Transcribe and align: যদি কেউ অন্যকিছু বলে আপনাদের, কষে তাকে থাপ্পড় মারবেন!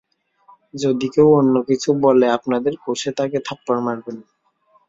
যদি 0.73 1.07
কেউ 1.15 1.27
অন্যকিছু 1.39 1.89
বলে 2.05 2.25
আপনাদের, 2.37 2.73
কষে 2.83 3.11
তাকে 3.17 3.37
থাপ্পড় 3.47 3.79
মারবেন! 3.81 4.17